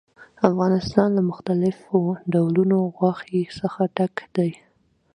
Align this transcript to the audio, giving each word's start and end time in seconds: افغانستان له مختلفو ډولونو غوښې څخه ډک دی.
افغانستان 0.49 1.07
له 1.17 1.21
مختلفو 1.31 1.97
ډولونو 2.33 2.77
غوښې 2.95 3.41
څخه 3.59 3.81
ډک 3.95 4.15
دی. 4.35 4.51